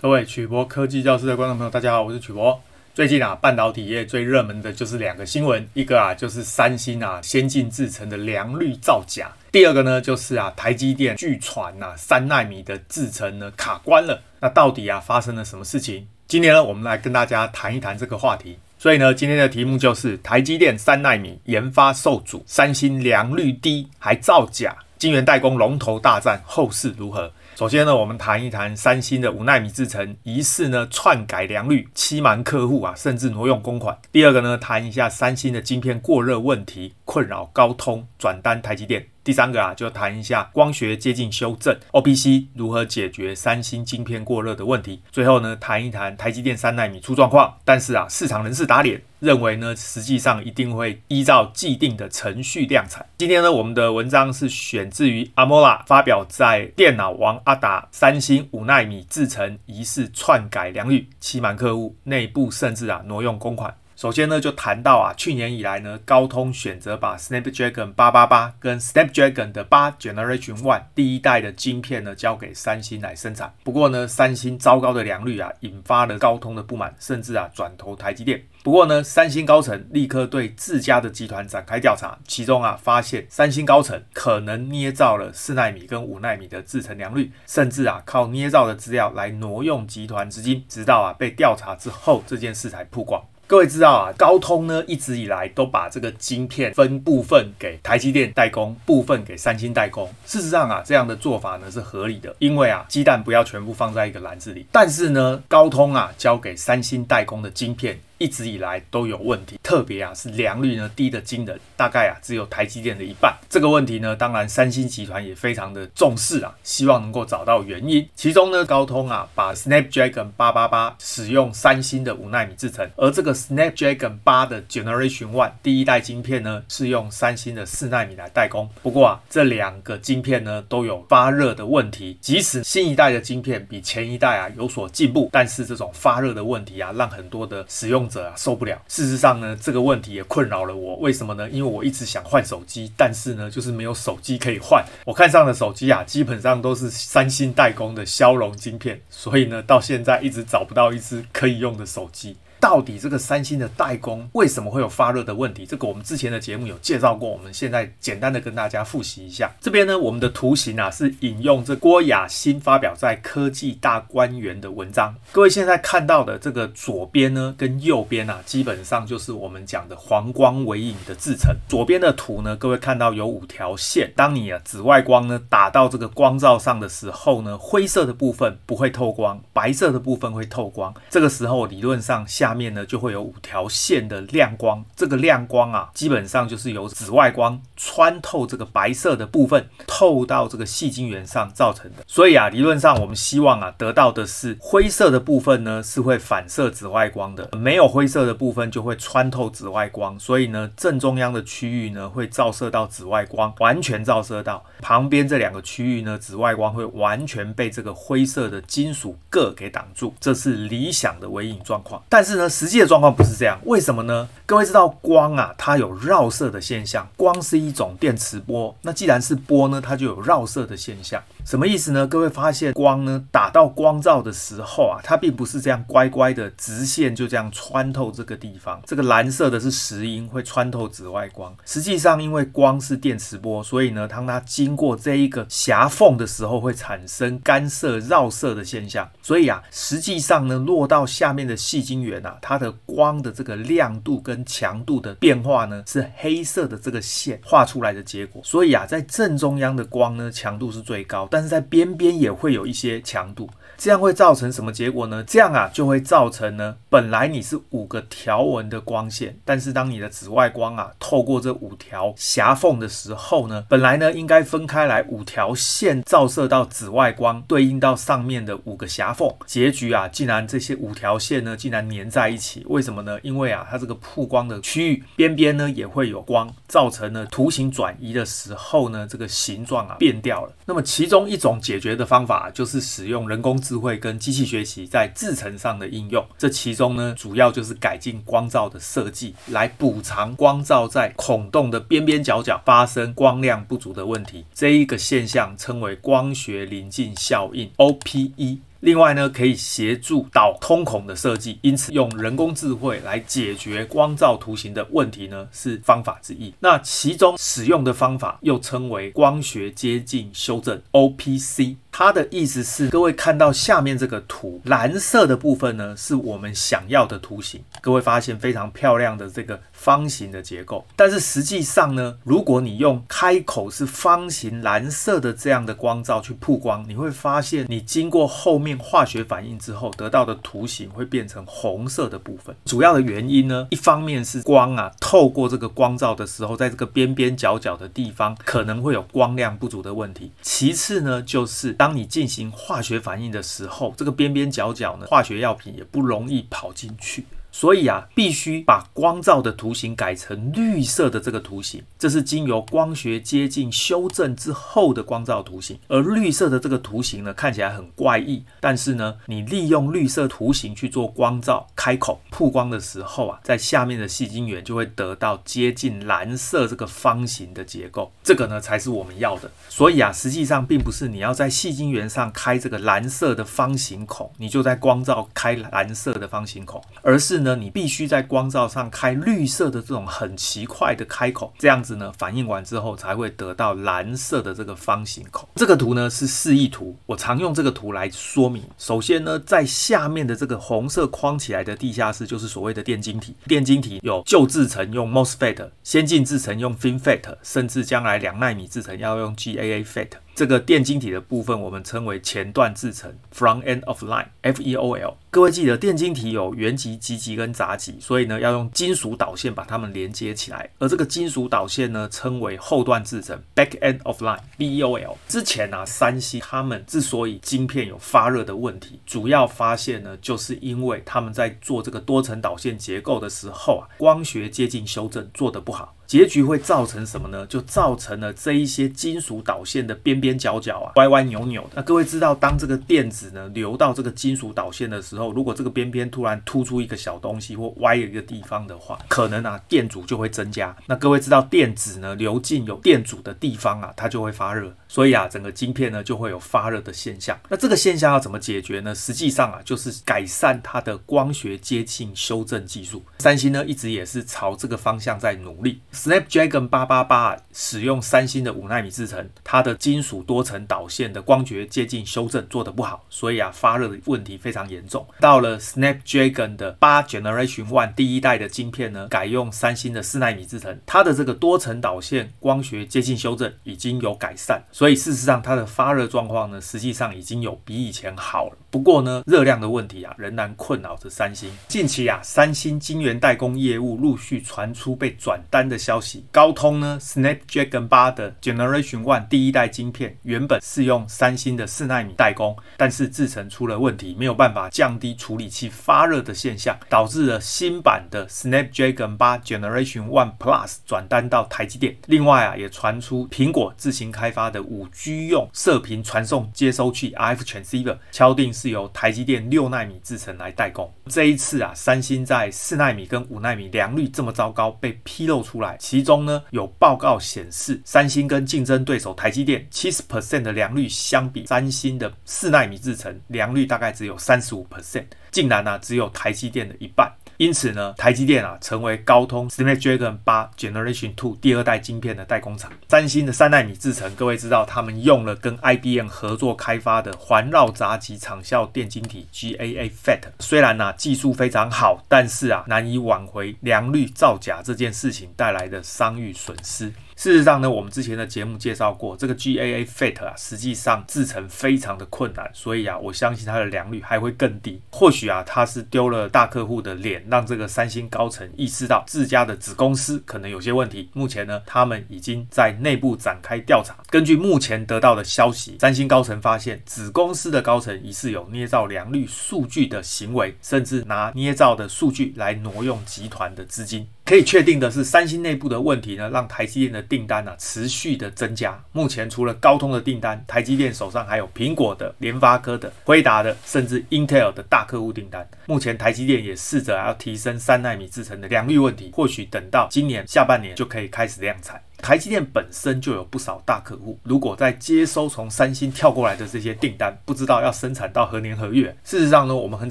[0.00, 2.62] 各位曲博科技教室的观众朋友，大家好，我是曲博。
[2.94, 14.22] 最近啊，半导体业最热门的就是两个新闻，一个啊就是三星啊先进制程的良率造假，第二个呢就是啊台积电据传呐三奈米的制程呢卡关了。
[14.38, 16.06] 那到底啊发生了什么事情？
[16.28, 18.56] 今天呢我们来跟大家谈一谈这个话题。
[18.78, 27.32] 所以呢今天的题目就是台积电三奈米研发受阻，三星良率低还造假，晶圆代工龙头大战后事如何？
[27.58, 33.98] 首先呢，我们谈一谈三星的五纳米制程疑似呢篡改良率，欺瞒客户啊，甚至挪用公款。
[34.12, 39.06] 第二个呢，谈一下三星的晶片过热问题困扰高通转单台积电。
[39.24, 45.00] 第三个啊，就谈一下光学接近修正，OPC 如何解决三星晶片过热的问题。
[45.10, 53.06] 最后呢，谈一谈台积电三奈米出状况，但是啊，市场人士打脸，认为呢，实际上一定会依照既定的程序量产。
[53.16, 63.74] 今天呢，我们的文章是选自于阿莫拉发表在电脑王阿达，三星五奈米制程疑似篡改良率，欺瞒客户，内部甚至啊挪用公款。
[63.98, 73.52] 首先呢，就谈到啊，去年以来呢，高通选择把 Snapdragon 八八八跟 Snapdragon 的八 Generation One 第一代的晶片呢，交给三星来生产。
[73.64, 78.40] 不过呢，三星糟糕的良率啊，引发了高通的不满，甚至啊转投台积电。
[78.62, 93.20] 不过呢，三星高层立刻对自家的集团展开调查，其中啊发现三星高层可能捏造了四奈米跟五奈米的制程良率，甚至啊靠捏造的资料来挪用集团资金，直到啊被调查之后，这件事才曝光。
[93.48, 100.06] 各位知道啊，高通呢一直以来都把这个晶片分部分给台积电代工，部分给三星代工。
[100.26, 104.66] 事实上啊，这样的做法呢是合理的，因为啊鸡蛋不要全部放在一个篮子里。
[104.70, 107.98] 但是呢，高通啊交给三星代工的晶片。
[108.18, 113.34] 一直以来都有问题，特别啊是良率呢低的惊人，大概啊只有台积电的一半。
[113.48, 118.06] 这个问题呢，当然三星集团也非常的重视啊，希望能够找到原因。
[118.14, 128.68] 其中呢，高通啊把 Snapdragon 八八八使用三星的五纳米制程，而这个 Snapdragon 八的 Generation One 第一代晶片呢是用三星的四纳米来代工。
[128.82, 138.80] 不过啊，这两个晶片呢都有发热的问题，即使新一代的晶片比前一代啊有所进步，但是这种发热的问题啊，让很多的使用者啊受不了。
[138.88, 140.96] 事实上呢，这个问题也困扰了我。
[140.96, 141.48] 为什么呢？
[141.50, 144.84] 因为我一直想换手机，但是呢，就是没有手机可以换。
[145.04, 152.36] 我看上的手机啊，基本上都是三星代工的骁龙晶片，所以呢，到现在一直找不到一只可以用的手机。
[152.60, 155.64] 到底这个三星的代工为什么会有发热的问题？
[155.64, 159.52] 这个我们之前的节目有介绍过，我们现在简单的跟大家复习一下。
[159.60, 165.14] 这边呢，我们的图形啊是引用这郭雅欣发表在《科技大观园》的文章。
[165.30, 171.54] 各位现在看到的这个左边呢跟右边啊，基本上就是我们讲的黄光微影的制成。
[171.68, 180.92] 左边的图呢，各位看到有五条线，当你啊紫外光呢打到这个光罩上的时候呢，灰色的部分不会透光，白色的部分会透光。
[181.08, 182.47] 这个时候理论上下。
[182.48, 192.02] 下面呢就会有五条线的亮光，这个亮光啊，基本上就是由紫外光穿透这个白色的部分，透到这个细晶圆上造成的。
[192.06, 200.18] 所以啊，理论上我们希望啊得到的是灰色的部分呢是会反射紫外光的，没有灰色的部分就会穿透紫外光。
[200.18, 212.02] 所以呢，正中央的区域呢会照射到紫外光，完全照射到旁边这两个区域呢，紫外光会完全被这个灰色的金属铬给挡住，这是理想的微影状况。
[212.08, 214.28] 但是那，实际的状况不是这样，为什么呢？
[214.48, 221.22] 各位知道光啊，它有绕射的现象，光是一种电磁波，那既然是波呢，它就有绕射的现象。
[221.44, 222.06] 什么意思呢？
[222.06, 228.80] 各位发现光呢打到光罩的时候啊，它并不是这样乖乖的直线就这样穿透这个地方。
[228.86, 231.54] 这个蓝色的是石英，会穿透紫外光。
[231.66, 239.10] 实际上，因为光是电磁波，所以呢，当它经过这一个狭缝的时候，会产生干涉绕射的现象。
[239.20, 248.40] 所以啊，实际上呢，落到下面的细晶圆啊，它的光的这个亮度跟强度的变化呢，是黑色的这个线画出来的结果。
[248.44, 253.48] 所以啊，在正中央的光呢，强度是最高，但是在边边也会有一些强度，
[253.78, 255.22] 这样会造成什么结果呢？
[255.22, 273.16] 这样啊，就会造成呢，本来你是五个条纹的光线，但是当你的紫外光啊透过这五条狭缝的时候呢，本来呢应该分开来五条线照射到紫外光，对应到上面的五个狭缝，结局啊，竟然这些五条线呢竟然粘在一起，为什么呢？
[273.22, 280.52] 因为啊，它这个曝光的区域边边呢也会有光，造成了图形转移的时候呢，这个形状啊变掉了。
[280.66, 281.28] 那么其中。
[281.28, 286.26] 一种解决的方法就是使用人工智慧跟机器学习在制程上的应用。
[286.38, 294.46] 这其中呢，主要就是改进光照的设计，来补偿光照在孔洞的边边角角发生光亮不足的问题。
[294.54, 298.60] 这一个现象称为光学临近效应 （OPE）。
[298.80, 306.54] 另外呢，可以协助导通孔的设计，因此用人工智慧来解决光照图形的问题呢，是方法之一。
[306.60, 311.76] 那其中使用的方法又称为光学接近修正 （OPC）。
[311.90, 317.60] 它的意思是，各位看到下面这个图，蓝色的部分呢，是我们想要的图形。
[317.80, 332.54] 各位发现非常漂亮的这个方形的结构，但是实际上呢，如果你用开口是方形蓝色的这样的光照去曝光，你会发现你经过后面化学反应之后得到的图形会变成红色的部分。
[332.64, 340.30] 主要的原因呢，一方面是光啊透过这个光照的时候，在这个边边角角的地方可能会有光亮不足的问题。
[340.42, 347.24] 其次呢，就是当当你进行化学反应的时候，这个边边角角呢，化学药品也不容易跑进去。
[347.58, 355.76] 所以啊，必须把光照的图形改成绿色的这个图形，这是经由光学接近修正之后的光照图形。
[355.88, 369.50] 而绿色的这个图形呢，看起来很怪异，但是呢，你利用绿色图形去做光照开口曝光的时候啊，在下面的细晶圆就会得到接近蓝色这个方形的结构，这个呢才是我们要的。
[369.68, 385.48] 所以啊，实际上并不是你要在细晶圆上开这个蓝色的方形孔，你就在光照开蓝色的方形孔，而是呢，你必须在光照上开绿色的这种很奇怪的开口，这样子呢，反应完之后才会得到蓝色的这个方形孔。
[385.54, 388.62] 这个图呢是示意图，我常用这个图来说明。
[388.76, 393.34] 首先呢，在下面的这个红色框起来的地下室就是所谓的电晶体。
[393.46, 400.08] 电晶体有旧制程用 MOSFET，先进制程用 FinFET，甚至将来两纳米制程要用 GAA FET。
[400.38, 405.14] 这个电晶体的部分，我们称为前段制程 （Front End of Line，FEOL）。
[405.30, 410.70] 各位记得，电晶体有原极、极极跟杂极，所以呢，要用金属导线把它们连接起来。
[410.78, 415.16] 而这个金属导线呢，称为后段制程 （Back End of Line，BEOL）。
[415.26, 425.96] 之前啊，三星他们之所以晶片有发热的问题，主要发现呢，就是因为他们在做这个多层导线结构的时候啊，光学接近修正做得不好。
[426.08, 427.46] 结局会造成什么呢？
[427.48, 431.68] 就造成了这一些金属导线的边边角角啊，歪歪扭扭的。
[431.74, 440.74] 那各位知道，当这个电子呢流到这个金属导线的时候，如果这个边边突然突出一个小东西或歪一个地方的话，可能啊电阻就会增加。
[440.86, 444.74] 那各位知道，电子呢流进有电阻的地方啊，它就会发热。
[444.88, 447.38] 所以啊，整个晶片呢就会有发热的现象。
[447.50, 448.94] 那这个现象要怎么解决呢？
[448.94, 453.04] 实际上啊，就是改善它的光学接近修正技术。
[453.18, 455.82] 三星呢一直也是朝这个方向在努力。
[455.98, 465.04] Snapdragon 八八八使用三星的五纳米制程，它的金属多层导线的光学接近修正做得不好，所以啊发热的问题非常严重。
[465.18, 474.62] 到了 Snapdragon 的八 Generation One 第一代的晶片呢，改用三星的四纳米制程，它的这个多层导线光学接近修正已经有改善。
[474.70, 478.56] 所以事实上，它的发热状况呢，实际上已经有比以前好了。
[478.70, 481.50] 不过呢，热量的问题啊，仍然困扰着三星。
[481.66, 486.26] 近期啊，三星晶圆代工业务陆续传出被转单的消息。
[486.30, 501.96] 高通呢，Snapdragon 八的 Generation One 第一代晶片，原本是用三星的四纳米代工，但是制程出了问题，没有办法降低处理器发热的现象，导致了新版的 Snapdragon 八 Generation One Plus 转单到台积电。
[502.04, 510.92] 另外啊，也传出苹果自行开发的五 G 用射频传送接收器 RF Transceiver 敲定是由台积电六纳米制程来代工。
[511.06, 527.10] 这一次啊，三星在四纳米跟五纳米良率这么糟糕被披露出来，其中呢有报告显示，三星跟竞争对手台积电七十 percent 的良率相比，三星的四纳米制程良率大概只有三十五 percent，竟然呢、只有台积电的一半。
[527.38, 532.70] 因此呢，台积电啊成为高通 Snapdragon 8 Generation Two 第二代晶片的代工厂。
[532.88, 540.18] 三星的三纳米制程，各位知道他们用了跟 IBM 合作开发的环绕杂极场效电晶体 GAA FET。
[540.40, 546.92] 虽然呢、啊、技术非常好，但是啊难以挽回良率造假这件事情带来的商誉损失。
[547.18, 554.80] 事实上呢，我们之前的节目介绍过，这个 GAA FET 啊，实际上制成非常的困难，所以啊，我相信它的良率还会更低。
[554.92, 561.10] 或许啊，它是丢了大客户的脸，让这个三星高层意识到自家的子公司可能有些问题。
[561.12, 563.96] 目前呢，他们已经在内部展开调查。
[564.08, 574.06] 根据目前得到的消息，三星高层发现子公司的高层疑似有捏造良率数据的行为，甚至拿捏造的数据来挪用集团的资金。
[574.28, 578.78] 可以确定的是，三星内部的问题呢，让台积电的订单呢持续的增加。
[578.92, 585.48] 目前除了高通的订单，台积电手上还有苹果的、联发科的、辉达的，甚至 Intel 的大客户订单。
[585.64, 591.80] 目前台积电也试着要提升三纳米制程的良率问题，或许等到今年下半年就可以开始量产。
[591.98, 598.96] 台积电本身就有不少大客户，如果在接收从三星跳过来的这些订单，不知道要生产到何年何月。
[599.04, 599.90] 事实上呢，我们很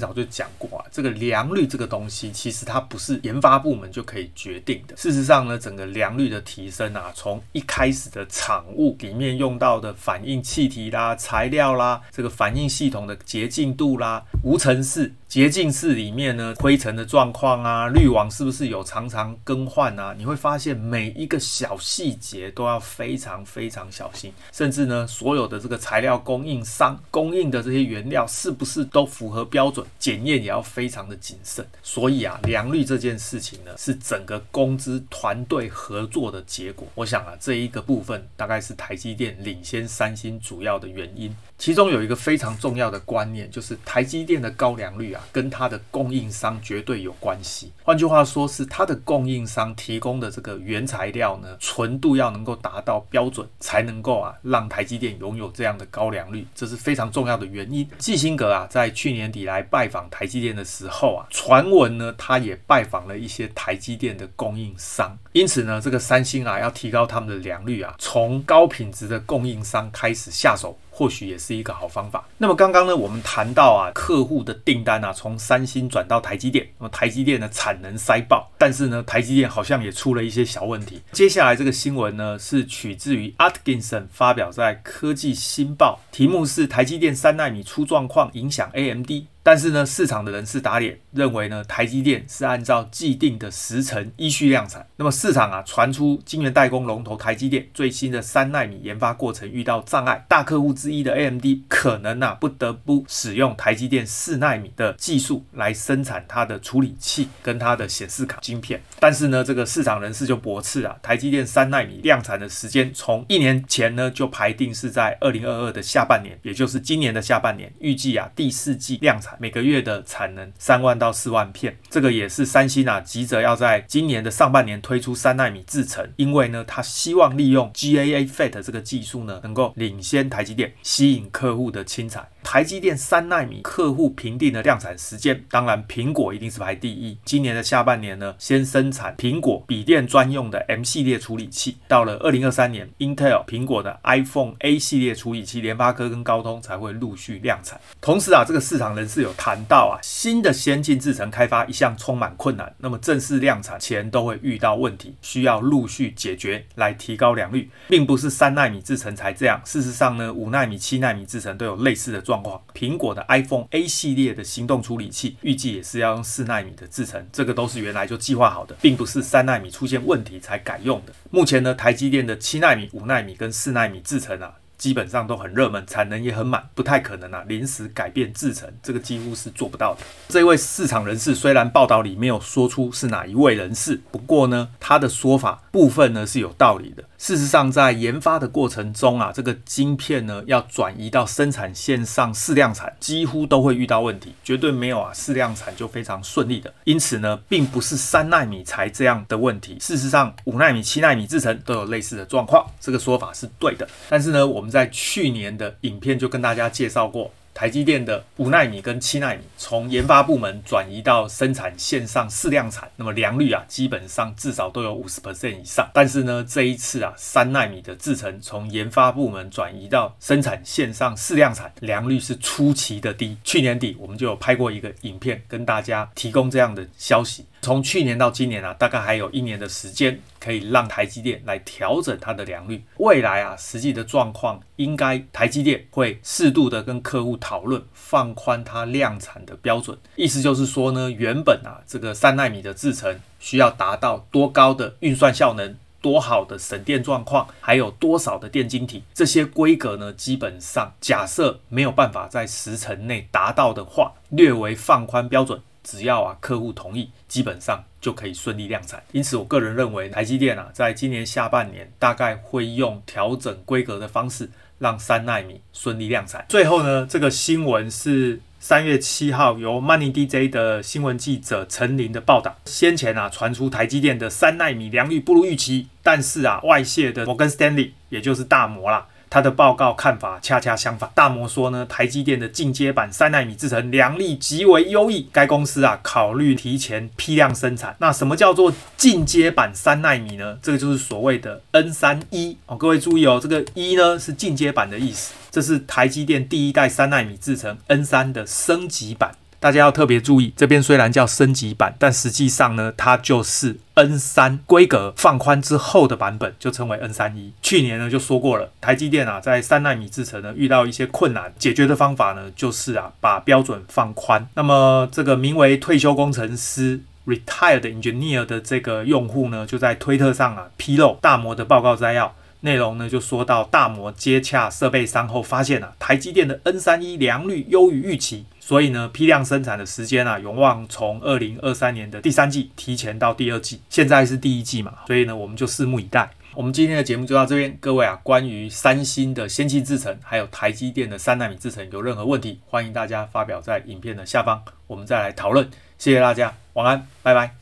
[0.00, 4.96] 早就讲过啊，这个良率这个东西，其实它不是研发部门就可以决定的。
[4.96, 15.12] 事实上呢，整个良率的提升啊，从一开始的产物里面用到的反应气体啦、材料啦，这个反应系统的洁净度啦、无尘室。
[15.28, 20.14] 洁净室里面呢，灰尘的状况啊，滤网是不是有常常更换啊？
[20.16, 29.84] 你会发现每一个小细细节都要非常非常小心，甚至呢，所有的这个材料供应商供应的这些原料是不是都符合标准？
[29.98, 31.66] 检验也要非常的谨慎。
[31.82, 36.86] 所以啊，良率这件事情呢，是整个公司团队合作的结果。
[36.94, 41.34] 我想啊，这一个部分大概是台积电领先三星主要的原因。
[41.58, 47.72] 其中有一个非常重要的观念，就是台积电的高良率啊，跟它的供应商绝对有关系。
[47.82, 57.88] 换句话说，是它的供应商提供的这个原材料呢，纯程度要能够达到标准，才能够啊让台积电拥有这样的高良率，这是非常重要的原因。
[57.96, 65.16] 基辛格啊，在去年底来拜访台积电的时候啊，传闻呢，他也拜访了一些台积电的供应商。
[65.32, 70.78] 因此呢，这个三星啊，要提高他们的良率啊，从高品质的供应商开始下手。
[70.98, 72.26] 或许也是一个好方法。
[72.38, 81.00] 那么刚刚呢，我们谈到啊，客户的订单啊，从三星转到台积电，那么台积电的产能塞爆，但是呢，台积电好像也出了一些小问题。
[81.12, 89.10] 接下来这个新闻呢，是取自于 Atkinson 发表在《科技新报》，题目是台积电三纳米出状况，影响 AMD。
[89.42, 94.86] 但是呢，市场的人士打脸，认为呢，台积电是按照既定的时程依序量产。
[94.96, 108.82] 那么市场啊，传出晶圆代工龙头台积电最新的三纳米研发过程遇到障碍，大客户之一的 AMD 可能啊不得不使用台积电四纳米的技术来生产它的处理器跟它的显示卡晶片。
[109.00, 119.27] 但是呢，这个市场人士就驳斥啊，台积电三纳米量产的时间从一年前呢就排定是在二零二二的下半年，也就是今年的下半年，预计啊第四季量产。
[119.38, 132.26] 每个月的产能三万到四万片，这个也是三星啊急着要在今年的上半年推出三纳米制程，因为呢，他希望利用 GAA FET 这个技术呢，能够领先台积电，吸引客户的青睐。
[132.50, 137.14] 台积电三纳米客户评定的量产时间，当然苹果一定是排第一。
[137.22, 147.78] 今年的下半年呢，先生产苹果笔电专用的 M 系列处理器，到了二零二三年，Intel 苹果的 iPhone A 系列处理器，联发科跟高通才会陆续量产。
[148.00, 159.60] 同时啊，这个市场人士有谈到啊，新的先进制程开发一向充满困难，那么正式量产前都会遇到问题，需要陆续解决来提高良率，并不是三纳米制程才这样。
[159.66, 162.37] 事实上呢，五纳米、七纳米制程都有类似的状
[162.74, 171.12] 苹果的 iPhone A 系列的行动处理器预计也是要用四纳米的制成，这个都是原来就计划好的，并不是三纳米出现问题才改用的。
[171.30, 174.54] 目前呢，台积电的七纳米、五纳米跟四纳米制成啊。
[174.78, 180.00] 基本上都很热门，产能也很满，不太可能啊，临时改变制程，这个几乎是做不到的。
[180.28, 187.02] 这位市场人士虽然报道里没有说出是哪一位人士，不过呢，他的说法部分呢是有道理的。
[187.18, 196.72] 事实上，在研发的过程中啊，这个晶片呢要转移到生产线上试量产，几乎都会遇到问题，绝对没有啊试量产就非常顺利的。
[196.84, 199.76] 因此呢，并不是三纳米才这样的问题。
[199.80, 203.88] 事实上，五纳米、七纳米制程都有类似的状况，这个说法是对的。
[204.08, 207.32] 但是呢，我们在去年的影片就跟大家介绍过。
[207.54, 215.90] 台积电的五奈米跟七奈米从研发部门转移到生产线上试量产，那么良率啊，基本上至少都有五十 percent 以上。
[215.92, 223.36] 但是呢，这一次啊，三奈米的制程从研发部门转移到生产线上试量产，良率是出奇的低。
[223.42, 227.44] 去年底我们就有拍过一个影片，跟大家提供这样的消息。
[227.60, 232.82] 从去年到今年啊，大概还有一年的时间，可以让台积电来调整它的良率。
[232.98, 239.98] 未来啊，实际的状况应该台积电会适度的跟客户讨论放宽它量产的标准。
[240.16, 255.60] 意思就是说呢，原本啊这个三纳米的制程需要达到多高的运算效能、多好的省电状况，还有多少的电晶体，这些规格呢，基本上假设没有办法在时程内达到的话，略微放宽标准。
[255.82, 259.02] 只要啊客户同意，基本上就可以顺利量产。
[259.12, 266.44] 因此，我个人认为台积电啊，在今年下半年大概会用调整规格的方式，让三奈米顺利量产。
[266.48, 272.56] 最后呢，这个新闻是三月七号由 Money DJ 的新闻记者陈琳的报道。
[272.64, 279.06] 先前啊传出台积电的三奈米良率不如预期，但是啊外泄的摩根斯丹利，也就是大摩啦。
[279.30, 281.10] 他的报告看法恰恰相反。
[281.14, 287.96] 大摩说呢，台积电的进阶版三奈米制程良率极为优异，该公司啊考虑提前批量生产。
[287.98, 290.58] 那什么叫做进阶版三奈米呢？
[290.62, 292.76] 这个就是所谓的 N 三一哦。
[292.76, 299.34] 各位注意哦，这个一呢是进阶版的意思，这是台积电第一代三奈米制程 N 三的升级版。
[299.60, 307.52] 大家要特别注意，这边虽然叫升级版，但实际上呢，它就是 N 三规格放宽之后的版本，就称为 N 三一。
[307.60, 314.48] 去年呢就说过了，台积电啊在三奈米制程呢遇到一些困难，解决的方法呢就是啊把标准放宽。
[314.54, 322.34] 那么这个名为退休工程师 （retired engineer） 的这个用户呢，就在推特上啊披露大摩的报告摘要。
[322.62, 336.28] 内容呢就说到，大摩接洽设备商后发现啊，台积电的 N 三一良率优于预期，所以呢批量生产的时间啊有望从二零二三年的第三季提前到第二季，现在是第一季嘛，所以呢我们就拭目以待。
[336.52, 345.66] 我们今天的节目就到这边，各位啊，关于三星的先进制程，还有台积电的三纳米制程有任何问题，欢迎大家发表在影片的下方，我们再来讨论。
[345.96, 347.57] 谢谢大家，晚安，拜拜。